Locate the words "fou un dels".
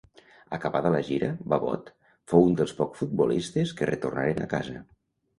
2.33-2.73